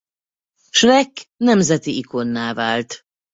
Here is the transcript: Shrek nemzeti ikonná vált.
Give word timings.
Shrek 0.71 1.27
nemzeti 1.39 1.95
ikonná 1.97 2.53
vált. 2.53 3.05